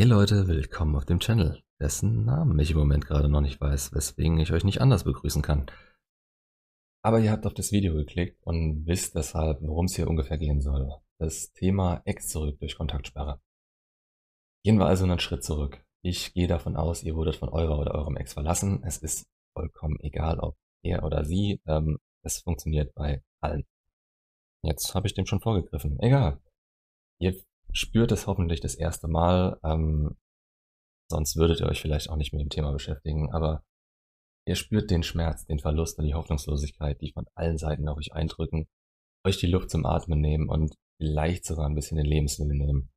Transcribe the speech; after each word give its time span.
Hey 0.00 0.08
Leute, 0.08 0.48
willkommen 0.48 0.96
auf 0.96 1.04
dem 1.04 1.20
Channel, 1.20 1.62
dessen 1.78 2.24
Namen 2.24 2.58
ich 2.58 2.70
im 2.70 2.78
Moment 2.78 3.06
gerade 3.06 3.28
noch 3.28 3.42
nicht 3.42 3.60
weiß, 3.60 3.92
weswegen 3.92 4.38
ich 4.38 4.50
euch 4.50 4.64
nicht 4.64 4.80
anders 4.80 5.04
begrüßen 5.04 5.42
kann. 5.42 5.70
Aber 7.04 7.20
ihr 7.20 7.30
habt 7.30 7.44
auf 7.44 7.52
das 7.52 7.70
Video 7.70 7.92
geklickt 7.92 8.42
und 8.46 8.86
wisst 8.86 9.14
deshalb, 9.14 9.60
worum 9.60 9.84
es 9.84 9.96
hier 9.96 10.08
ungefähr 10.08 10.38
gehen 10.38 10.62
soll. 10.62 10.90
Das 11.18 11.52
Thema 11.52 12.00
Ex 12.06 12.28
zurück 12.28 12.58
durch 12.60 12.78
Kontaktsperre. 12.78 13.42
Gehen 14.64 14.78
wir 14.78 14.86
also 14.86 15.04
einen 15.04 15.18
Schritt 15.18 15.44
zurück. 15.44 15.84
Ich 16.02 16.32
gehe 16.32 16.48
davon 16.48 16.76
aus, 16.76 17.02
ihr 17.02 17.14
wurdet 17.14 17.36
von 17.36 17.50
eurer 17.50 17.78
oder 17.78 17.94
eurem 17.94 18.16
Ex 18.16 18.32
verlassen. 18.32 18.82
Es 18.82 18.96
ist 18.96 19.26
vollkommen 19.54 20.00
egal, 20.00 20.40
ob 20.40 20.56
er 20.82 21.04
oder 21.04 21.26
sie. 21.26 21.60
Ähm, 21.66 21.98
es 22.24 22.38
funktioniert 22.38 22.94
bei 22.94 23.22
allen. 23.42 23.66
Jetzt 24.62 24.94
habe 24.94 25.06
ich 25.06 25.12
dem 25.12 25.26
schon 25.26 25.42
vorgegriffen. 25.42 26.00
Egal. 26.00 26.40
Ihr 27.18 27.38
spürt 27.72 28.12
es 28.12 28.26
hoffentlich 28.26 28.60
das 28.60 28.74
erste 28.74 29.08
Mal. 29.08 29.58
Ähm, 29.64 30.16
sonst 31.10 31.36
würdet 31.36 31.60
ihr 31.60 31.66
euch 31.66 31.80
vielleicht 31.80 32.10
auch 32.10 32.16
nicht 32.16 32.32
mit 32.32 32.40
dem 32.40 32.50
Thema 32.50 32.72
beschäftigen. 32.72 33.32
Aber 33.32 33.62
ihr 34.46 34.56
spürt 34.56 34.90
den 34.90 35.02
Schmerz, 35.02 35.46
den 35.46 35.58
Verlust 35.58 35.98
und 35.98 36.04
die 36.04 36.14
Hoffnungslosigkeit, 36.14 37.00
die 37.00 37.12
von 37.12 37.26
allen 37.34 37.58
Seiten 37.58 37.88
auf 37.88 37.98
euch 37.98 38.12
eindrücken, 38.12 38.66
euch 39.24 39.38
die 39.38 39.46
Luft 39.46 39.70
zum 39.70 39.86
Atmen 39.86 40.20
nehmen 40.20 40.48
und 40.48 40.74
vielleicht 40.98 41.44
sogar 41.44 41.66
ein 41.66 41.74
bisschen 41.74 41.96
den 41.96 42.06
Lebenswillen 42.06 42.56
nehmen. 42.56 42.90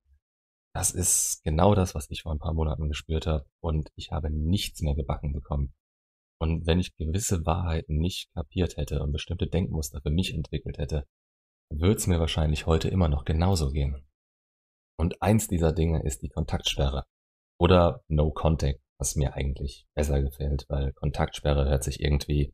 Das 0.76 0.92
ist 0.92 1.44
genau 1.44 1.76
das, 1.76 1.94
was 1.94 2.10
ich 2.10 2.24
vor 2.24 2.32
ein 2.32 2.40
paar 2.40 2.54
Monaten 2.54 2.88
gespürt 2.88 3.28
habe 3.28 3.46
und 3.62 3.90
ich 3.96 4.12
habe 4.12 4.32
nichts 4.32 4.82
mehr 4.82 4.96
gebacken 4.96 5.32
bekommen. 5.34 5.74
Und 6.42 6.66
wenn 6.66 6.80
ich 6.80 6.96
gewisse 6.96 7.46
Wahrheiten 7.46 7.98
nicht 8.00 8.34
kapiert 8.34 8.76
hätte 8.78 9.02
und 9.02 9.12
bestimmte 9.12 9.48
Denkmuster 9.48 10.02
für 10.02 10.10
mich 10.10 10.34
entwickelt 10.34 10.78
hätte, 10.78 11.08
würde 11.70 11.96
es 11.96 12.08
mir 12.08 12.20
wahrscheinlich 12.20 12.66
heute 12.66 12.90
immer 12.90 13.08
noch 13.08 13.24
genauso 13.24 13.72
gehen. 13.72 14.04
Und 14.98 15.22
eins 15.22 15.48
dieser 15.48 15.72
Dinge 15.72 16.04
ist 16.04 16.22
die 16.22 16.30
Kontaktsperre. 16.30 17.06
Oder 17.60 18.04
No 18.08 18.32
Contact, 18.32 18.82
was 18.98 19.16
mir 19.16 19.34
eigentlich 19.34 19.86
besser 19.96 20.22
gefällt, 20.22 20.66
weil 20.70 20.94
Kontaktsperre 20.94 21.66
hört 21.70 21.84
sich 21.84 22.00
irgendwie, 22.00 22.54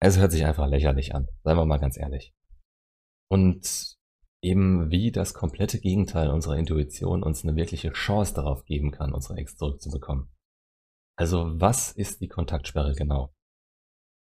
es 0.00 0.18
hört 0.18 0.32
sich 0.32 0.44
einfach 0.44 0.68
lächerlich 0.68 1.14
an. 1.14 1.28
Seien 1.42 1.56
wir 1.56 1.64
mal 1.64 1.78
ganz 1.78 1.98
ehrlich. 1.98 2.32
Und 3.30 3.96
eben 4.42 4.90
wie 4.90 5.10
das 5.10 5.34
komplette 5.34 5.80
Gegenteil 5.80 6.30
unserer 6.30 6.56
Intuition 6.56 7.22
uns 7.22 7.42
eine 7.42 7.56
wirkliche 7.56 7.92
Chance 7.92 8.34
darauf 8.34 8.64
geben 8.64 8.90
kann, 8.90 9.12
unsere 9.12 9.36
Ex 9.38 9.56
zurückzubekommen. 9.56 10.28
Also 11.16 11.60
was 11.60 11.90
ist 11.92 12.20
die 12.20 12.28
Kontaktsperre 12.28 12.94
genau? 12.94 13.34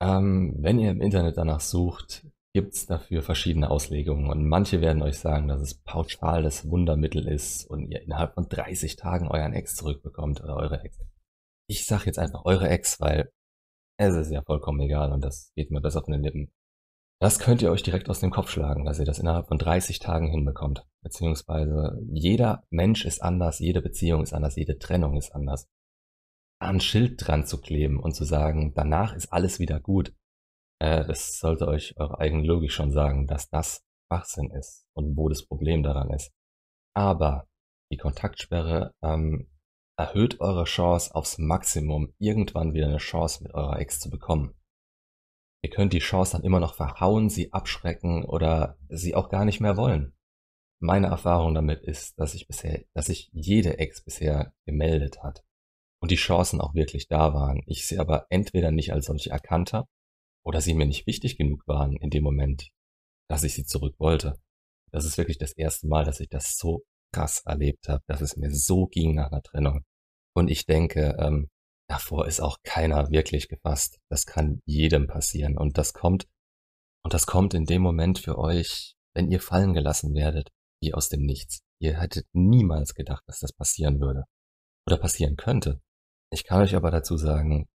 Ähm, 0.01 0.57
wenn 0.59 0.81
ihr 0.81 0.91
im 0.91 1.01
Internet 1.01 1.37
danach 1.37 1.61
sucht, 1.61 2.27
gibt 2.55 2.75
es 2.75 2.87
dafür 2.87 3.23
verschiedene 3.23 3.71
Auslegungen 3.71 4.31
und 4.31 4.47
manche 4.47 4.81
werden 4.81 5.03
euch 5.03 5.19
sagen, 5.19 5.49
dass 5.49 5.61
es 5.63 5.75
pauschal 5.75 6.43
das 6.43 6.69
Wundermittel 6.69 7.27
ist 7.27 7.65
und 7.65 7.89
ihr 7.91 8.03
innerhalb 8.03 8.35
von 8.35 8.49
30 8.49 8.97
Tagen 8.97 9.29
euren 9.29 9.55
Ex 9.55 9.75
zurückbekommt 9.77 10.43
oder 10.43 10.57
eure 10.57 10.83
Ex. 10.83 10.99
Ich 11.67 11.87
sag 11.87 12.05
jetzt 12.05 12.19
einfach 12.19 12.45
eure 12.45 12.69
Ex, 12.69 13.01
weil 13.01 13.33
es 13.97 14.15
ist 14.15 14.31
ja 14.31 14.43
vollkommen 14.43 14.81
egal 14.81 15.13
und 15.13 15.23
das 15.23 15.53
geht 15.55 15.71
mir 15.71 15.81
besser 15.81 16.03
von 16.03 16.13
den 16.13 16.23
Lippen. 16.23 16.53
Das 17.21 17.39
könnt 17.39 17.63
ihr 17.63 17.71
euch 17.71 17.85
direkt 17.85 18.11
aus 18.11 18.21
dem 18.21 18.33
Kopf 18.33 18.51
schlagen, 18.51 18.85
dass 18.85 18.99
ihr 18.99 19.05
das 19.05 19.21
innerhalb 19.21 19.47
von 19.47 19.57
30 19.57 20.01
Tagen 20.01 20.29
hinbekommt. 20.29 20.85
Beziehungsweise 21.03 21.97
jeder 22.13 22.65
Mensch 22.69 23.05
ist 23.05 23.23
anders, 23.23 23.61
jede 23.61 23.81
Beziehung 23.81 24.23
ist 24.23 24.35
anders, 24.35 24.57
jede 24.57 24.79
Trennung 24.79 25.17
ist 25.17 25.35
anders. 25.35 25.69
Ein 26.59 26.81
Schild 26.81 27.27
dran 27.27 27.47
zu 27.47 27.61
kleben 27.61 28.01
und 28.01 28.15
zu 28.15 28.25
sagen, 28.25 28.73
danach 28.75 29.15
ist 29.15 29.33
alles 29.33 29.59
wieder 29.59 29.81
gut, 29.81 30.13
äh, 30.83 31.05
das 31.07 31.39
sollte 31.39 31.69
euch 31.69 31.95
eure 31.97 32.19
eigene 32.19 32.43
Logik 32.43 32.73
schon 32.73 32.91
sagen, 32.91 33.29
dass 33.29 33.49
das 33.49 33.85
Schwachsinn 34.07 34.51
ist 34.51 34.85
und 34.95 35.17
wo 35.17 35.29
das 35.29 35.47
Problem 35.47 35.85
daran 35.85 36.11
ist. 36.11 36.33
Aber 36.93 37.47
die 37.93 37.97
Kontaktsperre 37.97 38.93
ähm, 39.01 39.49
erhöht 39.97 40.41
eure 40.41 40.65
Chance 40.65 41.15
aufs 41.15 41.39
Maximum, 41.39 42.13
irgendwann 42.19 42.75
wieder 42.75 42.89
eine 42.89 42.97
Chance 42.97 43.45
mit 43.45 43.55
eurer 43.55 43.79
Ex 43.79 44.01
zu 44.01 44.11
bekommen. 44.11 44.55
Ihr 45.63 45.71
könnt 45.71 45.93
die 45.93 46.01
Chance 46.01 46.33
dann 46.33 46.43
immer 46.43 46.59
noch 46.59 46.75
verhauen, 46.75 47.29
sie 47.29 47.53
abschrecken 47.53 48.25
oder 48.25 48.77
sie 48.89 49.15
auch 49.15 49.29
gar 49.29 49.45
nicht 49.45 49.61
mehr 49.61 49.77
wollen. 49.77 50.17
Meine 50.81 51.07
Erfahrung 51.07 51.55
damit 51.55 51.83
ist, 51.83 52.19
dass 52.19 52.35
ich 52.35 52.49
bisher, 52.49 52.83
dass 52.93 53.07
sich 53.07 53.31
jede 53.33 53.79
Ex 53.79 54.03
bisher 54.03 54.53
gemeldet 54.67 55.23
hat 55.23 55.45
und 56.01 56.11
die 56.11 56.17
Chancen 56.17 56.61
auch 56.61 56.75
wirklich 56.75 57.07
da 57.07 57.35
waren. 57.35 57.63
Ich 57.67 57.87
sie 57.87 58.01
aber 58.01 58.27
entweder 58.31 58.73
nicht 58.73 58.93
als 58.93 59.07
solche 59.07 59.31
erkannt 59.31 59.73
habe 59.73 59.87
oder 60.45 60.61
sie 60.61 60.75
mir 60.75 60.87
nicht 60.87 61.07
wichtig 61.07 61.37
genug 61.37 61.67
waren 61.67 61.97
in 61.97 62.11
dem 62.11 62.25
Moment, 62.25 62.69
dass 63.29 63.45
ich 63.45 63.55
sie 63.55 63.65
zurück 63.65 63.95
wollte. 63.99 64.39
Das 64.93 65.05
ist 65.05 65.17
wirklich 65.17 65.39
das 65.39 65.53
erste 65.53 65.87
Mal, 65.87 66.05
dass 66.05 66.21
ich 66.21 66.29
das 66.29 66.57
so 66.57 66.83
krass 67.13 67.43
erlebt 67.45 67.89
habe, 67.89 68.03
dass 68.07 68.21
es 68.21 68.37
mir 68.37 68.55
so 68.55 68.87
ging 68.87 69.15
nach 69.15 69.31
einer 69.31 69.43
Trennung. 69.43 69.85
Und 70.35 70.51
ich 70.51 70.67
denke, 70.67 71.17
ähm, 71.19 71.49
davor 71.89 72.27
ist 72.27 72.41
auch 72.41 72.57
keiner 72.63 73.11
wirklich 73.11 73.49
gefasst. 73.49 73.99
Das 74.11 74.27
kann 74.27 74.61
jedem 74.65 75.07
passieren. 75.07 75.57
Und 75.59 75.79
das 75.79 75.93
kommt, 75.93 76.27
und 77.05 77.15
das 77.15 77.27
kommt 77.27 77.55
in 77.55 77.67
dem 77.67 77.83
Moment 77.83 78.19
für 78.19 78.39
euch, 78.39 78.95
wenn 79.15 79.31
ihr 79.31 79.41
fallen 79.41 79.75
gelassen 79.75 80.15
werdet, 80.15 80.51
wie 80.83 80.95
aus 80.95 81.09
dem 81.09 81.23
Nichts. 81.23 81.61
Ihr 81.81 82.01
hättet 82.01 82.27
niemals 82.33 82.95
gedacht, 82.95 83.23
dass 83.27 83.41
das 83.41 83.53
passieren 83.53 84.01
würde. 84.01 84.25
Oder 84.87 84.97
passieren 84.97 85.37
könnte. 85.37 85.81
Ich 86.31 86.45
kann 86.45 86.63
euch 86.63 86.75
aber 86.75 86.91
dazu 86.91 87.17
sagen, 87.17 87.69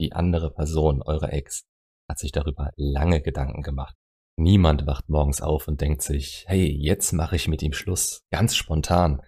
die 0.00 0.12
andere 0.12 0.52
Person, 0.52 1.02
eure 1.02 1.32
Ex, 1.32 1.64
hat 2.08 2.18
sich 2.18 2.32
darüber 2.32 2.72
lange 2.76 3.20
Gedanken 3.20 3.62
gemacht. 3.62 3.96
Niemand 4.38 4.86
wacht 4.86 5.08
morgens 5.08 5.40
auf 5.40 5.66
und 5.66 5.80
denkt 5.80 6.02
sich, 6.02 6.44
hey, 6.46 6.66
jetzt 6.66 7.12
mache 7.12 7.36
ich 7.36 7.48
mit 7.48 7.62
ihm 7.62 7.72
Schluss, 7.72 8.24
ganz 8.30 8.54
spontan. 8.54 9.22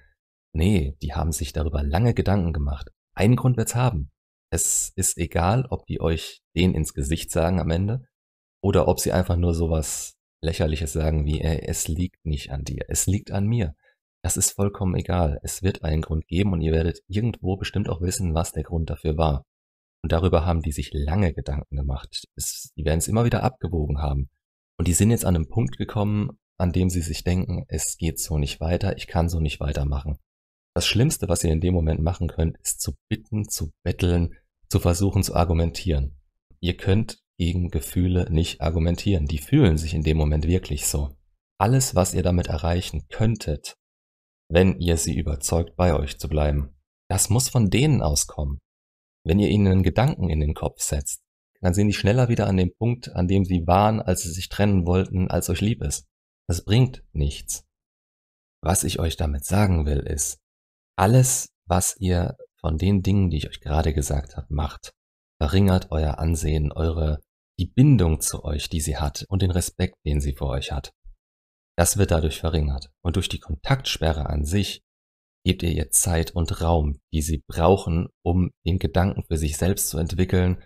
Nee, 0.53 0.97
die 1.03 1.15
haben 1.15 1.33
sich 1.33 1.53
darüber 1.53 1.83
lange 1.83 2.15
Gedanken 2.15 2.53
gemacht. 2.53 2.91
Einen 3.15 3.37
Grund 3.37 3.56
wird's 3.56 3.75
haben. 3.75 4.11
Es 4.50 4.93
ist 4.97 5.19
egal, 5.19 5.66
ob 5.71 5.87
die 5.87 6.00
euch 6.00 6.43
den 6.56 6.75
ins 6.75 6.94
Gesicht 6.94 7.31
sagen 7.31 7.61
am 7.61 7.71
Ende 7.71 8.05
oder 8.62 8.89
ob 8.89 9.00
sie 9.00 9.12
einfach 9.12 9.37
nur 9.37 9.55
sowas 9.55 10.16
lächerliches 10.43 10.93
sagen 10.93 11.25
wie, 11.27 11.41
ey, 11.41 11.62
es 11.66 11.89
liegt 11.89 12.25
nicht 12.25 12.50
an 12.50 12.65
dir, 12.65 12.84
es 12.89 13.06
liegt 13.06 13.31
an 13.31 13.47
mir. 13.47 13.75
Das 14.22 14.37
ist 14.37 14.53
vollkommen 14.53 14.95
egal. 14.97 15.39
Es 15.43 15.62
wird 15.62 15.84
einen 15.84 16.03
Grund 16.03 16.27
geben 16.27 16.53
und 16.53 16.60
ihr 16.60 16.72
werdet 16.72 17.00
irgendwo 17.06 17.56
bestimmt 17.56 17.89
auch 17.89 18.00
wissen, 18.00 18.34
was 18.34 18.53
der 18.53 18.65
Grund 18.65 18.91
dafür 18.91 19.16
war. 19.16 19.45
Und 20.03 20.12
darüber 20.12 20.47
haben 20.47 20.62
die 20.62 20.72
sich 20.72 20.91
lange 20.92 21.32
Gedanken 21.32 21.76
gemacht. 21.76 22.25
Es, 22.36 22.72
die 22.76 22.84
werden 22.84 22.98
es 22.98 23.09
immer 23.09 23.25
wieder 23.25 23.42
abgewogen 23.42 23.98
haben. 23.98 24.31
Und 24.78 24.86
die 24.86 24.92
sind 24.92 25.10
jetzt 25.10 25.25
an 25.25 25.34
einem 25.34 25.48
Punkt 25.48 25.76
gekommen, 25.76 26.38
an 26.56 26.72
dem 26.72 26.88
sie 26.91 27.00
sich 27.00 27.25
denken, 27.25 27.64
es 27.69 27.97
geht 27.97 28.20
so 28.20 28.38
nicht 28.38 28.60
weiter, 28.60 28.97
ich 28.97 29.06
kann 29.06 29.28
so 29.28 29.41
nicht 29.41 29.60
weitermachen. 29.60 30.19
Das 30.75 30.86
Schlimmste, 30.86 31.28
was 31.28 31.42
ihr 31.42 31.53
in 31.53 31.60
dem 31.60 31.75
Moment 31.75 32.00
machen 32.00 32.28
könnt, 32.28 32.56
ist 32.59 32.81
zu 32.81 32.92
bitten, 33.09 33.48
zu 33.48 33.72
betteln, 33.82 34.34
zu 34.69 34.78
versuchen 34.78 35.22
zu 35.22 35.34
argumentieren. 35.34 36.16
Ihr 36.60 36.76
könnt 36.76 37.20
gegen 37.38 37.70
Gefühle 37.70 38.30
nicht 38.30 38.60
argumentieren. 38.60 39.26
Die 39.26 39.38
fühlen 39.38 39.78
sich 39.78 39.94
in 39.94 40.03
dem 40.03 40.16
Moment 40.16 40.47
wirklich 40.47 40.86
so. 40.86 41.16
Alles, 41.59 41.94
was 41.94 42.15
ihr 42.15 42.22
damit 42.22 42.48
erreichen 42.48 43.06
könntet, 43.09 43.76
wenn 44.50 44.78
ihr 44.78 44.97
sie 44.97 45.16
überzeugt, 45.16 45.76
bei 45.76 45.94
euch 45.94 46.19
zu 46.19 46.28
bleiben, 46.28 46.76
das 47.09 47.30
muss 47.30 47.48
von 47.48 47.70
denen 47.70 48.03
auskommen. 48.03 48.59
Wenn 49.24 49.38
ihr 49.38 49.48
ihnen 49.48 49.66
einen 49.66 49.82
Gedanken 49.82 50.30
in 50.30 50.40
den 50.40 50.54
Kopf 50.54 50.80
setzt, 50.80 51.22
dann 51.60 51.74
sind 51.74 51.88
die 51.88 51.94
schneller 51.94 52.28
wieder 52.28 52.46
an 52.46 52.56
dem 52.56 52.72
Punkt, 52.74 53.14
an 53.14 53.26
dem 53.26 53.44
sie 53.44 53.66
waren, 53.66 54.00
als 54.00 54.22
sie 54.22 54.30
sich 54.30 54.48
trennen 54.48 54.86
wollten, 54.86 55.28
als 55.28 55.50
euch 55.50 55.60
lieb 55.60 55.82
ist. 55.82 56.06
Das 56.46 56.64
bringt 56.64 57.04
nichts. 57.12 57.64
Was 58.62 58.84
ich 58.84 58.98
euch 58.98 59.16
damit 59.16 59.44
sagen 59.44 59.86
will, 59.86 60.00
ist, 60.00 60.38
alles, 60.96 61.50
was 61.66 61.96
ihr 61.98 62.36
von 62.60 62.78
den 62.78 63.02
Dingen, 63.02 63.30
die 63.30 63.38
ich 63.38 63.48
euch 63.48 63.60
gerade 63.60 63.92
gesagt 63.92 64.36
habe, 64.36 64.46
macht, 64.50 64.92
verringert 65.40 65.90
euer 65.90 66.18
Ansehen, 66.18 66.72
eure, 66.72 67.20
die 67.58 67.66
Bindung 67.66 68.20
zu 68.20 68.44
euch, 68.44 68.68
die 68.68 68.80
sie 68.80 68.96
hat 68.96 69.24
und 69.28 69.42
den 69.42 69.50
Respekt, 69.50 69.96
den 70.04 70.20
sie 70.20 70.34
vor 70.34 70.50
euch 70.50 70.72
hat. 70.72 70.92
Das 71.76 71.96
wird 71.96 72.10
dadurch 72.10 72.40
verringert. 72.40 72.90
Und 73.02 73.16
durch 73.16 73.28
die 73.28 73.38
Kontaktsperre 73.38 74.26
an 74.26 74.44
sich 74.44 74.82
Gebt 75.48 75.62
ihr 75.62 75.72
ihr 75.72 75.91
Zeit 75.91 76.32
und 76.32 76.60
Raum, 76.60 77.00
die 77.10 77.22
sie 77.22 77.42
brauchen, 77.47 78.10
um 78.22 78.50
den 78.66 78.78
Gedanken 78.78 79.22
für 79.22 79.39
sich 79.39 79.56
selbst 79.56 79.89
zu 79.89 79.97
entwickeln, 79.97 80.62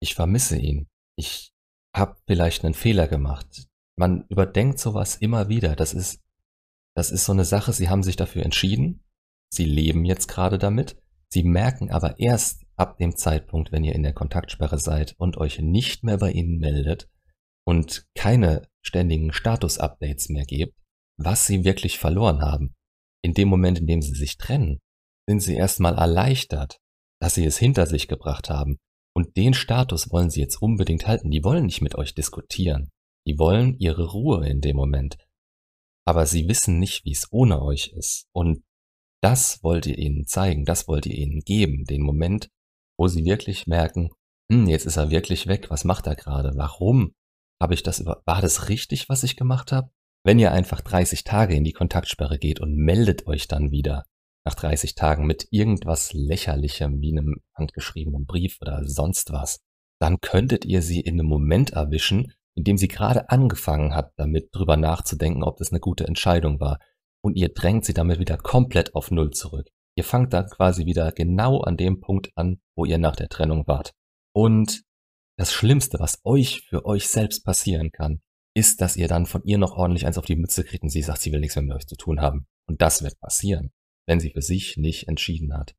ich 0.00 0.14
vermisse 0.14 0.56
ihn, 0.56 0.88
ich 1.14 1.52
habe 1.94 2.16
vielleicht 2.26 2.64
einen 2.64 2.72
Fehler 2.72 3.06
gemacht. 3.06 3.68
Man 3.96 4.24
überdenkt 4.30 4.78
sowas 4.78 5.16
immer 5.16 5.50
wieder. 5.50 5.76
Das 5.76 5.92
ist, 5.92 6.22
das 6.96 7.10
ist 7.10 7.26
so 7.26 7.32
eine 7.32 7.44
Sache, 7.44 7.74
sie 7.74 7.90
haben 7.90 8.02
sich 8.02 8.16
dafür 8.16 8.44
entschieden, 8.46 9.04
sie 9.52 9.66
leben 9.66 10.06
jetzt 10.06 10.26
gerade 10.26 10.56
damit, 10.56 10.96
sie 11.28 11.42
merken 11.42 11.90
aber 11.90 12.18
erst 12.18 12.64
ab 12.76 12.96
dem 12.96 13.14
Zeitpunkt, 13.14 13.72
wenn 13.72 13.84
ihr 13.84 13.94
in 13.94 14.04
der 14.04 14.14
Kontaktsperre 14.14 14.78
seid 14.78 15.16
und 15.18 15.36
euch 15.36 15.58
nicht 15.58 16.02
mehr 16.02 16.16
bei 16.16 16.32
ihnen 16.32 16.56
meldet 16.56 17.10
und 17.66 18.06
keine 18.14 18.70
ständigen 18.80 19.34
Status-Updates 19.34 20.30
mehr 20.30 20.46
gebt, 20.46 20.78
was 21.18 21.44
sie 21.44 21.64
wirklich 21.64 21.98
verloren 21.98 22.40
haben 22.40 22.74
in 23.22 23.34
dem 23.34 23.48
Moment, 23.48 23.78
in 23.78 23.86
dem 23.86 24.02
sie 24.02 24.14
sich 24.14 24.36
trennen, 24.36 24.80
sind 25.28 25.40
sie 25.40 25.56
erstmal 25.56 25.96
erleichtert, 25.96 26.78
dass 27.20 27.34
sie 27.34 27.44
es 27.44 27.58
hinter 27.58 27.86
sich 27.86 28.08
gebracht 28.08 28.48
haben. 28.48 28.78
Und 29.14 29.36
den 29.36 29.54
Status 29.54 30.10
wollen 30.10 30.30
sie 30.30 30.40
jetzt 30.40 30.62
unbedingt 30.62 31.06
halten. 31.06 31.30
Die 31.30 31.42
wollen 31.42 31.66
nicht 31.66 31.82
mit 31.82 31.96
euch 31.96 32.14
diskutieren. 32.14 32.90
Die 33.26 33.38
wollen 33.38 33.76
ihre 33.78 34.10
Ruhe 34.12 34.48
in 34.48 34.60
dem 34.60 34.76
Moment. 34.76 35.18
Aber 36.06 36.24
sie 36.24 36.48
wissen 36.48 36.78
nicht, 36.78 37.04
wie 37.04 37.12
es 37.12 37.26
ohne 37.30 37.60
euch 37.60 37.88
ist. 37.88 38.26
Und 38.32 38.62
Das 39.20 39.62
wollt 39.62 39.86
ihr 39.86 39.98
ihnen 39.98 40.26
zeigen, 40.26 40.64
das 40.64 40.86
wollt 40.86 41.06
ihr 41.06 41.16
ihnen 41.16 41.40
geben, 41.40 41.84
den 41.84 42.02
Moment, 42.02 42.50
wo 42.96 43.08
sie 43.08 43.24
wirklich 43.24 43.66
merken, 43.66 44.10
hm, 44.50 44.68
jetzt 44.68 44.86
ist 44.86 44.96
er 44.96 45.10
wirklich 45.10 45.46
weg, 45.46 45.70
was 45.70 45.84
macht 45.84 46.06
er 46.06 46.14
gerade? 46.14 46.52
Warum 46.54 47.14
habe 47.60 47.74
ich 47.74 47.82
das 47.82 47.98
über, 47.98 48.22
war 48.24 48.40
das 48.40 48.68
richtig, 48.68 49.08
was 49.08 49.24
ich 49.24 49.36
gemacht 49.36 49.72
habe? 49.72 49.90
Wenn 50.24 50.38
ihr 50.38 50.52
einfach 50.52 50.80
30 50.80 51.24
Tage 51.24 51.54
in 51.54 51.64
die 51.64 51.72
Kontaktsperre 51.72 52.38
geht 52.38 52.60
und 52.60 52.76
meldet 52.76 53.26
euch 53.26 53.48
dann 53.48 53.70
wieder 53.70 54.04
nach 54.44 54.54
30 54.54 54.94
Tagen 54.94 55.26
mit 55.26 55.46
irgendwas 55.50 56.12
lächerlichem 56.12 57.00
wie 57.00 57.12
einem 57.12 57.36
handgeschriebenen 57.54 58.26
Brief 58.26 58.58
oder 58.60 58.84
sonst 58.84 59.32
was, 59.32 59.60
dann 60.00 60.20
könntet 60.20 60.64
ihr 60.64 60.82
sie 60.82 61.00
in 61.00 61.14
einem 61.14 61.28
Moment 61.28 61.70
erwischen, 61.70 62.32
in 62.54 62.64
dem 62.64 62.76
sie 62.76 62.88
gerade 62.88 63.30
angefangen 63.30 63.94
hat, 63.94 64.12
damit 64.16 64.48
drüber 64.52 64.76
nachzudenken, 64.76 65.42
ob 65.42 65.58
das 65.58 65.70
eine 65.70 65.80
gute 65.80 66.06
Entscheidung 66.06 66.60
war. 66.60 66.78
Und 67.22 67.36
ihr 67.36 67.50
drängt 67.50 67.84
sie 67.84 67.94
damit 67.94 68.18
wieder 68.18 68.36
komplett 68.36 68.94
auf 68.94 69.10
Null 69.10 69.30
zurück. 69.30 69.68
Ihr 69.96 70.04
fangt 70.04 70.32
dann 70.32 70.48
quasi 70.48 70.86
wieder 70.86 71.12
genau 71.12 71.60
an 71.60 71.76
dem 71.76 72.00
Punkt 72.00 72.30
an, 72.36 72.60
wo 72.76 72.84
ihr 72.84 72.98
nach 72.98 73.16
der 73.16 73.28
Trennung 73.28 73.66
wart. 73.66 73.92
Und 74.32 74.82
das 75.36 75.52
Schlimmste, 75.52 75.98
was 76.00 76.20
euch 76.24 76.62
für 76.68 76.84
euch 76.84 77.08
selbst 77.08 77.44
passieren 77.44 77.90
kann, 77.92 78.20
ist, 78.58 78.80
dass 78.80 78.96
ihr 78.96 79.08
dann 79.08 79.26
von 79.26 79.42
ihr 79.44 79.56
noch 79.56 79.72
ordentlich 79.72 80.06
eins 80.06 80.18
auf 80.18 80.26
die 80.26 80.36
Mütze 80.36 80.64
kriegt 80.64 80.82
und 80.82 80.90
sie 80.90 81.02
sagt, 81.02 81.20
sie 81.20 81.32
will 81.32 81.40
nichts 81.40 81.54
mehr 81.56 81.64
mit 81.64 81.76
euch 81.76 81.86
zu 81.86 81.96
tun 81.96 82.20
haben. 82.20 82.46
Und 82.66 82.82
das 82.82 83.02
wird 83.02 83.20
passieren, 83.20 83.70
wenn 84.06 84.20
sie 84.20 84.30
für 84.30 84.42
sich 84.42 84.76
nicht 84.76 85.08
entschieden 85.08 85.54
hat. 85.56 85.76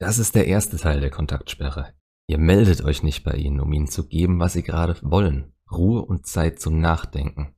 Das 0.00 0.18
ist 0.18 0.34
der 0.34 0.46
erste 0.46 0.76
Teil 0.76 1.00
der 1.00 1.10
Kontaktsperre. 1.10 1.94
Ihr 2.26 2.38
meldet 2.38 2.82
euch 2.82 3.02
nicht 3.02 3.22
bei 3.22 3.34
ihnen, 3.34 3.60
um 3.60 3.72
ihnen 3.72 3.86
zu 3.86 4.06
geben, 4.06 4.40
was 4.40 4.54
sie 4.54 4.62
gerade 4.62 4.98
wollen. 5.02 5.52
Ruhe 5.70 6.02
und 6.02 6.26
Zeit 6.26 6.60
zum 6.60 6.80
Nachdenken. 6.80 7.54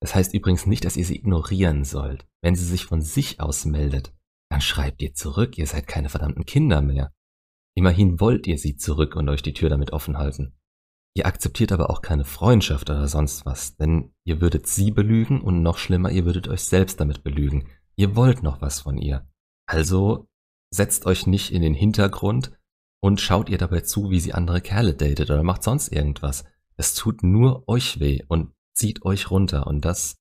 Das 0.00 0.14
heißt 0.14 0.34
übrigens 0.34 0.66
nicht, 0.66 0.84
dass 0.84 0.96
ihr 0.96 1.04
sie 1.04 1.16
ignorieren 1.16 1.84
sollt. 1.84 2.26
Wenn 2.42 2.56
sie 2.56 2.64
sich 2.64 2.86
von 2.86 3.02
sich 3.02 3.40
aus 3.40 3.64
meldet, 3.64 4.12
dann 4.50 4.60
schreibt 4.60 5.00
ihr 5.00 5.14
zurück, 5.14 5.58
ihr 5.58 5.66
seid 5.66 5.86
keine 5.86 6.08
verdammten 6.08 6.44
Kinder 6.44 6.82
mehr. 6.82 7.12
Immerhin 7.74 8.20
wollt 8.20 8.46
ihr 8.46 8.58
sie 8.58 8.76
zurück 8.76 9.16
und 9.16 9.28
euch 9.28 9.42
die 9.42 9.54
Tür 9.54 9.70
damit 9.70 9.92
offen 9.92 10.18
halten. 10.18 10.58
Ihr 11.14 11.26
akzeptiert 11.26 11.72
aber 11.72 11.90
auch 11.90 12.00
keine 12.00 12.24
Freundschaft 12.24 12.88
oder 12.88 13.06
sonst 13.06 13.44
was, 13.44 13.76
denn 13.76 14.14
ihr 14.24 14.40
würdet 14.40 14.66
sie 14.66 14.90
belügen 14.90 15.40
und 15.40 15.62
noch 15.62 15.78
schlimmer, 15.78 16.10
ihr 16.10 16.24
würdet 16.24 16.48
euch 16.48 16.64
selbst 16.64 17.00
damit 17.00 17.22
belügen. 17.22 17.68
Ihr 17.96 18.16
wollt 18.16 18.42
noch 18.42 18.62
was 18.62 18.80
von 18.80 18.96
ihr. 18.96 19.28
Also 19.66 20.28
setzt 20.70 21.04
euch 21.04 21.26
nicht 21.26 21.52
in 21.52 21.60
den 21.60 21.74
Hintergrund, 21.74 22.52
und 23.04 23.20
schaut 23.20 23.48
ihr 23.50 23.58
dabei 23.58 23.80
zu, 23.80 24.10
wie 24.10 24.20
sie 24.20 24.32
andere 24.32 24.60
Kerle 24.60 24.94
datet 24.94 25.30
oder 25.30 25.42
macht 25.42 25.64
sonst 25.64 25.88
irgendwas. 25.88 26.44
Es 26.76 26.94
tut 26.94 27.22
nur 27.22 27.68
euch 27.68 28.00
weh 28.00 28.22
und 28.28 28.52
zieht 28.74 29.04
euch 29.04 29.30
runter 29.30 29.66
und 29.66 29.84
das 29.84 30.16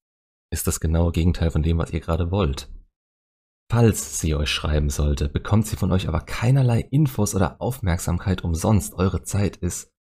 ist 0.51 0.67
das 0.67 0.79
genaue 0.79 1.11
Gegenteil 1.11 1.51
von 1.51 1.63
dem, 1.63 1.77
was 1.77 1.91
ihr 1.91 2.01
gerade 2.01 2.31
wollt. 2.31 2.69
Falls 3.71 4.19
sie 4.19 4.35
euch 4.35 4.49
schreiben 4.49 4.89
sollte, 4.89 5.29
bekommt 5.29 5.67
sie 5.67 5.77
von 5.77 5.91
euch 5.91 6.07
aber 6.07 6.21
keinerlei 6.21 6.81
Infos 6.81 7.35
oder 7.35 7.61
Aufmerksamkeit 7.61 8.43
umsonst. 8.43 8.95
Eure 8.95 9.23
Zeit 9.23 9.55
ist, 9.57 9.93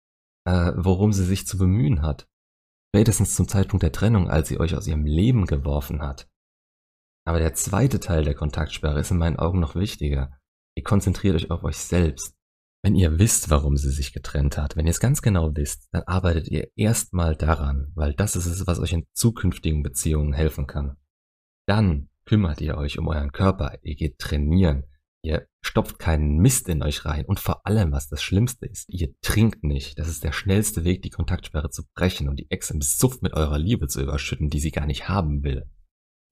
äh, 0.49 0.73
worum 0.77 1.13
sie 1.13 1.27
sich 1.27 1.47
zu 1.47 1.59
bemühen 1.59 2.01
hat. 2.01 2.27
Spätestens 2.95 3.35
zum 3.35 3.49
Zeitpunkt 3.49 3.83
der 3.83 3.93
Trennung, 3.93 4.31
als 4.31 4.49
sie 4.49 4.59
euch 4.59 4.75
aus 4.75 4.87
ihrem 4.87 5.05
Leben 5.05 5.45
geworfen 5.45 6.01
hat. 6.01 6.27
Aber 7.27 7.39
der 7.39 7.53
zweite 7.53 8.01
Teil 8.01 8.25
der 8.25 8.35
Kontaktsperre 8.35 8.99
ist 8.99 9.11
in 9.11 9.19
meinen 9.19 9.39
Augen 9.39 9.61
noch 9.61 9.75
wichtiger. 9.75 10.33
Ihr 10.75 10.85
konzentriert 10.85 11.37
euch 11.37 11.51
auf 11.51 11.65
euch 11.65 11.77
selbst. 11.77 12.35
Wenn 12.83 12.95
ihr 12.95 13.19
wisst, 13.19 13.51
warum 13.51 13.77
sie 13.77 13.91
sich 13.91 14.15
getrennt 14.15 14.57
hat, 14.57 14.75
wenn 14.75 14.87
ihr 14.87 14.93
es 14.93 15.01
ganz 15.01 15.21
genau 15.21 15.55
wisst, 15.55 15.89
dann 15.93 16.05
arbeitet 16.05 16.49
ihr 16.49 16.69
erstmal 16.77 17.37
daran, 17.37 17.93
weil 17.95 18.15
das 18.15 18.35
ist 18.35 18.47
es, 18.47 18.67
was 18.67 18.79
euch 18.79 18.95
in 18.95 19.07
zukünftigen 19.13 19.83
Beziehungen 19.83 20.33
helfen 20.33 20.67
kann. 20.67 20.97
Dann 21.67 22.09
kümmert 22.25 22.63
ihr 22.63 22.79
euch 22.79 22.99
um 22.99 23.09
euren 23.09 23.33
Körper, 23.33 23.77
ihr 23.83 23.97
geht 23.97 24.19
trainieren, 24.19 24.85
ihr 25.23 25.47
stopft 25.69 25.99
keinen 25.99 26.39
Mist 26.39 26.69
in 26.69 26.83
euch 26.83 27.05
rein 27.05 27.27
und 27.27 27.39
vor 27.39 27.67
allem, 27.67 27.93
was 27.93 28.09
das 28.09 28.23
Schlimmste 28.23 28.67
ist, 28.67 28.89
ihr 28.89 29.15
trinkt 29.21 29.63
nicht. 29.63 29.99
Das 29.99 30.09
ist 30.09 30.25
der 30.25 30.33
schnellste 30.33 30.85
Weg, 30.85 31.03
die 31.03 31.11
Kontaktsperre 31.11 31.69
zu 31.69 31.85
brechen 31.95 32.29
und 32.29 32.37
die 32.41 32.51
Ex 32.51 32.71
im 32.71 32.81
Suff 32.81 33.21
mit 33.21 33.35
eurer 33.35 33.59
Liebe 33.59 33.87
zu 33.87 34.01
überschütten, 34.01 34.49
die 34.49 34.61
sie 34.61 34.71
gar 34.71 34.87
nicht 34.87 35.09
haben 35.09 35.45
will. 35.45 35.71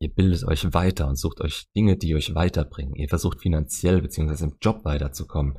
Ihr 0.00 0.12
bildet 0.12 0.44
euch 0.44 0.72
weiter 0.72 1.06
und 1.06 1.16
sucht 1.16 1.40
euch 1.42 1.66
Dinge, 1.76 1.96
die 1.96 2.14
euch 2.14 2.34
weiterbringen. 2.34 2.96
Ihr 2.96 3.08
versucht 3.08 3.40
finanziell 3.40 4.00
bzw. 4.00 4.44
im 4.44 4.56
Job 4.60 4.84
weiterzukommen. 4.84 5.58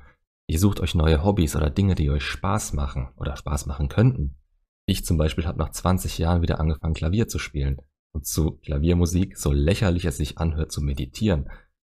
Ihr 0.49 0.59
sucht 0.59 0.79
euch 0.79 0.95
neue 0.95 1.23
Hobbys 1.23 1.55
oder 1.55 1.69
Dinge, 1.69 1.95
die 1.95 2.09
euch 2.09 2.23
Spaß 2.23 2.73
machen 2.73 3.09
oder 3.15 3.35
Spaß 3.35 3.67
machen 3.67 3.89
könnten. 3.89 4.37
Ich 4.87 5.05
zum 5.05 5.17
Beispiel 5.17 5.45
habe 5.45 5.59
nach 5.59 5.71
20 5.71 6.17
Jahren 6.17 6.41
wieder 6.41 6.59
angefangen, 6.59 6.93
Klavier 6.93 7.27
zu 7.27 7.39
spielen. 7.39 7.77
Und 8.13 8.25
zu 8.25 8.53
Klaviermusik, 8.57 9.37
so 9.37 9.51
lächerlich 9.51 10.05
es 10.05 10.17
sich 10.17 10.39
anhört, 10.39 10.71
zu 10.71 10.81
meditieren. 10.81 11.49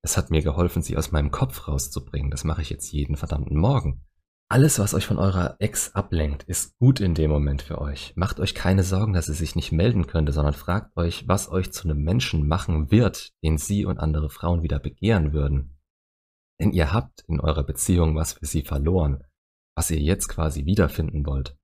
Es 0.05 0.17
hat 0.17 0.31
mir 0.31 0.43
geholfen, 0.43 0.83
sie 0.83 0.97
aus 0.97 1.13
meinem 1.13 1.31
Kopf 1.31 1.69
rauszubringen. 1.69 2.31
Das 2.31 2.45
mache 2.45 2.63
ich 2.63 2.71
jetzt 2.71 2.91
jeden 2.93 3.17
verdammten 3.17 3.57
Morgen. 3.57 4.05
Alles, 4.49 4.79
was 4.79 4.93
euch 4.93 5.07
von 5.07 5.19
eurer 5.19 5.57
Ex 5.61 5.95
ablenkt, 5.95 6.43
ist 6.43 6.77
gut 6.79 7.01
in 7.01 7.15
dem 7.15 7.31
Moment 7.31 7.63
für 7.63 7.81
euch. 7.81 8.13
Macht 8.17 8.39
euch 8.39 8.55
keine 8.55 8.83
Sorgen, 8.83 9.15
dass 9.15 9.27
sie 9.27 9.33
sich 9.33 9.57
nicht 9.57 9.73
melden 9.73 10.07
könnte, 10.07 10.33
sondern 10.33 10.53
fragt 10.53 10.95
euch, 10.97 11.27
was 11.27 11.49
euch 11.51 11.73
zu 11.73 11.89
einem 11.89 12.03
Menschen 12.03 12.47
machen 12.47 12.91
wird, 12.91 13.33
den 13.43 13.57
sie 13.57 13.87
und 13.87 13.99
andere 13.99 14.29
Frauen 14.29 14.63
wieder 14.63 14.79
begehren 14.79 15.33
würden. 15.33 15.79
Denn 16.61 16.73
ihr 16.73 16.93
habt 16.93 17.25
in 17.29 17.41
eurer 17.41 17.63
Beziehung 17.63 18.15
was 18.15 18.35
für 18.35 18.45
sie 18.45 18.63
verloren, 18.63 19.25
was 19.75 19.91
ihr 19.91 20.01
jetzt 20.01 20.29
quasi 20.29 20.67
wiederfinden 20.67 21.25
wollt. 21.25 21.57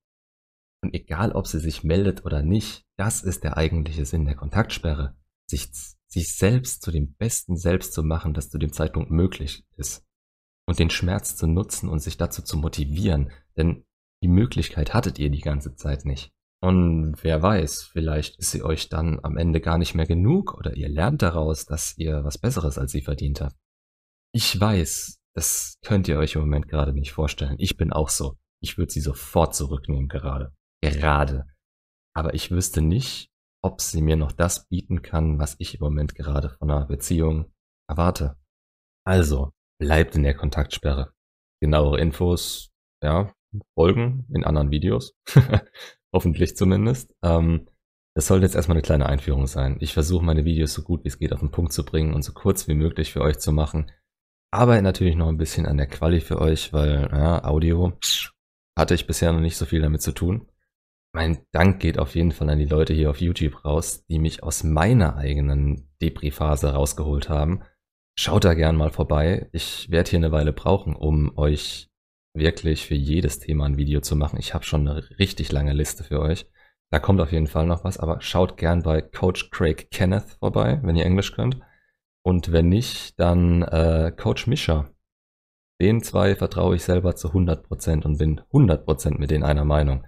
Und 0.83 0.95
egal, 0.95 1.33
ob 1.33 1.47
sie 1.47 1.59
sich 1.59 1.85
meldet 1.85 2.25
oder 2.25 2.43
nicht, 2.43 2.87
das 2.97 3.23
ist 3.23 3.45
der 3.45 3.57
eigentliche 3.57 4.07
Sinn 4.07 4.25
der 4.25 4.37
Kontaktsperre. 4.37 5.15
Sich, 5.51 5.71
sich 6.09 6.35
selbst 6.35 6.83
zu 6.83 6.91
dem 6.91 7.15
besten 7.15 7.57
Selbst 7.57 7.93
zu 7.93 8.03
machen, 8.03 8.35
das 8.35 8.51
zu 8.51 8.59
dem 8.59 8.73
Zeitpunkt 8.73 9.11
möglich 9.11 9.65
ist. 9.77 10.05
Und 10.67 10.79
den 10.79 10.91
Schmerz 10.91 11.37
zu 11.37 11.47
nutzen 11.47 11.89
und 11.89 12.01
sich 12.01 12.17
dazu 12.17 12.43
zu 12.43 12.57
motivieren, 12.57 13.31
denn 13.57 13.85
die 14.23 14.29
Möglichkeit 14.29 14.95
hattet 14.95 15.19
ihr 15.19 15.31
die 15.31 15.41
ganze 15.41 15.75
Zeit 15.77 16.05
nicht. 16.05 16.31
Und 16.61 17.23
wer 17.23 17.41
weiß, 17.41 17.85
vielleicht 17.85 18.37
ist 18.39 18.51
sie 18.51 18.63
euch 18.63 18.89
dann 18.89 19.21
am 19.23 19.37
Ende 19.37 19.61
gar 19.61 19.79
nicht 19.79 19.95
mehr 19.95 20.07
genug 20.07 20.55
oder 20.55 20.77
ihr 20.77 20.89
lernt 20.89 21.23
daraus, 21.23 21.67
dass 21.67 21.97
ihr 21.97 22.25
was 22.25 22.39
Besseres 22.39 22.79
als 22.79 22.91
sie 22.91 23.03
verdient 23.03 23.41
habt. 23.41 23.57
Ich 24.33 24.59
weiß, 24.59 25.19
das 25.35 25.79
könnt 25.85 26.09
ihr 26.09 26.19
euch 26.19 26.35
im 26.35 26.41
Moment 26.41 26.69
gerade 26.69 26.93
nicht 26.93 27.13
vorstellen. 27.13 27.55
Ich 27.59 27.77
bin 27.77 27.93
auch 27.93 28.09
so. 28.09 28.37
Ich 28.61 28.77
würde 28.77 28.91
sie 28.91 29.01
sofort 29.01 29.55
zurücknehmen 29.55 30.09
gerade. 30.09 30.53
Gerade. 30.83 31.47
Aber 32.13 32.35
ich 32.35 32.51
wüsste 32.51 32.83
nicht, 32.83 33.31
ob 33.63 33.81
sie 33.81 34.03
mir 34.03 34.17
noch 34.17 34.33
das 34.33 34.69
bieten 34.69 35.03
kann, 35.03 35.39
was 35.39 35.57
ich 35.59 35.75
im 35.75 35.81
Moment 35.81 36.15
gerade 36.15 36.51
von 36.51 36.71
einer 36.71 36.87
Beziehung 36.87 37.53
erwarte. 37.89 38.37
Also, 39.05 39.53
bleibt 39.81 40.17
in 40.17 40.23
der 40.23 40.35
Kontaktsperre. 40.35 41.13
Genauere 41.61 41.99
Infos, 41.99 42.71
ja, 43.03 43.33
folgen 43.75 44.27
in 44.33 44.45
anderen 44.45 44.71
Videos. 44.71 45.15
Hoffentlich 46.15 46.57
zumindest. 46.57 47.15
Ähm, 47.23 47.69
das 48.15 48.27
sollte 48.27 48.47
jetzt 48.47 48.55
erstmal 48.55 48.77
eine 48.77 48.83
kleine 48.83 49.07
Einführung 49.07 49.47
sein. 49.47 49.77
Ich 49.81 49.95
versuche 49.95 50.25
meine 50.25 50.45
Videos 50.45 50.73
so 50.73 50.83
gut 50.83 51.05
wie 51.05 51.09
es 51.09 51.19
geht 51.19 51.33
auf 51.33 51.41
den 51.41 51.51
Punkt 51.51 51.73
zu 51.73 51.85
bringen 51.85 52.15
und 52.15 52.23
so 52.23 52.33
kurz 52.33 52.67
wie 52.69 52.75
möglich 52.75 53.13
für 53.13 53.21
euch 53.21 53.39
zu 53.39 53.53
machen 53.53 53.91
arbeite 54.51 54.83
natürlich 54.83 55.17
noch 55.17 55.29
ein 55.29 55.39
bisschen 55.39 55.67
an 55.67 55.77
der 55.77 55.87
Quali 55.87 56.21
für 56.21 56.41
euch, 56.41 56.73
weil 56.73 57.09
ja, 57.13 57.45
Audio 57.45 57.93
hatte 58.77 58.95
ich 58.95 59.07
bisher 59.07 59.33
noch 59.33 59.41
nicht 59.41 59.57
so 59.57 59.67
viel 59.67 59.83
damit 59.83 60.03
zu 60.03 60.13
tun. 60.13 60.49
Mein 61.13 61.39
Dank 61.53 61.81
geht 61.81 61.99
auf 61.99 62.15
jeden 62.15 62.33
Fall 62.33 62.51
an 62.51 62.59
die 62.59 62.67
Leute 62.67 62.93
hier 62.93 63.11
auf 63.11 63.21
YouTube 63.21 63.65
raus, 63.65 64.05
die 64.07 64.19
mich 64.19 64.43
aus 64.43 64.63
meiner 64.63 65.17
eigenen 65.17 65.89
Depri-Phase 66.03 66.75
rausgeholt 66.75 67.29
haben. 67.29 67.63
Schaut 68.15 68.45
da 68.45 68.55
gern 68.55 68.77
mal 68.77 68.91
vorbei. 68.91 69.49
Ich 69.53 69.91
werde 69.91 70.11
hier 70.11 70.19
eine 70.19 70.33
Weile 70.33 70.53
brauchen, 70.53 70.95
um 70.95 71.37
euch 71.39 71.89
wirklich 72.35 72.87
für 72.87 72.95
jedes 72.95 73.39
Thema 73.39 73.65
ein 73.65 73.79
Video 73.79 74.01
zu 74.01 74.17
machen. 74.17 74.39
Ich 74.39 74.55
habe 74.55 74.65
schon 74.65 74.87
eine 74.87 75.09
richtig 75.19 75.51
lange 75.51 75.73
Liste 75.73 76.05
für 76.05 76.21
euch. 76.21 76.47
Da 76.91 76.99
kommt 76.99 77.21
auf 77.21 77.33
jeden 77.33 77.47
Fall 77.47 77.67
noch 77.67 77.85
was, 77.85 77.99
aber 77.99 78.21
schaut 78.21 78.57
gern 78.57 78.83
bei 78.83 79.01
Coach 79.01 79.51
Craig 79.51 79.91
Kenneth 79.91 80.37
vorbei, 80.41 80.81
wenn 80.83 80.97
ihr 80.97 81.05
Englisch 81.05 81.33
könnt. 81.33 81.59
Und 82.23 82.53
wenn 82.53 82.69
nicht, 82.69 83.19
dann 83.19 83.63
äh, 83.63 84.13
Coach 84.17 84.47
Mischa. 84.47 84.91
Den 85.81 86.03
zwei 86.03 86.35
vertraue 86.35 86.77
ich 86.77 86.83
selber 86.83 87.15
zu 87.15 87.29
100% 87.29 88.05
und 88.05 88.19
bin 88.19 88.41
100% 88.53 89.19
mit 89.19 89.31
denen 89.31 89.45
einer 89.45 89.65
Meinung. 89.65 90.05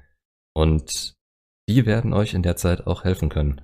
Und 0.55 1.15
die 1.69 1.87
werden 1.87 2.13
euch 2.13 2.35
in 2.35 2.43
der 2.43 2.57
Zeit 2.57 2.87
auch 2.87 3.05
helfen 3.05 3.29
können. 3.29 3.61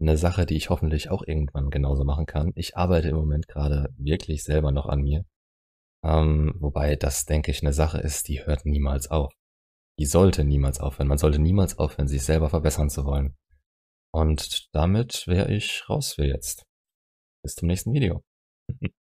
Eine 0.00 0.16
Sache, 0.16 0.46
die 0.46 0.56
ich 0.56 0.70
hoffentlich 0.70 1.10
auch 1.10 1.22
irgendwann 1.26 1.70
genauso 1.70 2.04
machen 2.04 2.26
kann. 2.26 2.52
Ich 2.54 2.76
arbeite 2.76 3.08
im 3.08 3.16
Moment 3.16 3.48
gerade 3.48 3.92
wirklich 3.96 4.44
selber 4.44 4.72
noch 4.72 4.86
an 4.86 5.02
mir. 5.02 5.24
Ähm, 6.02 6.54
wobei 6.58 6.96
das, 6.96 7.26
denke 7.26 7.50
ich, 7.50 7.62
eine 7.62 7.72
Sache 7.72 7.98
ist, 7.98 8.28
die 8.28 8.44
hört 8.44 8.64
niemals 8.64 9.10
auf. 9.10 9.32
Die 9.98 10.06
sollte 10.06 10.44
niemals 10.44 10.80
aufhören. 10.80 11.08
Man 11.08 11.18
sollte 11.18 11.38
niemals 11.38 11.78
aufhören, 11.78 12.08
sich 12.08 12.22
selber 12.22 12.48
verbessern 12.48 12.88
zu 12.88 13.04
wollen. 13.04 13.36
Und 14.12 14.68
damit 14.72 15.26
wäre 15.26 15.52
ich 15.52 15.88
raus 15.88 16.14
für 16.14 16.24
jetzt. 16.24 16.64
Bis 17.42 17.54
zum 17.54 17.68
nächsten 17.68 17.92
Video. 17.92 18.22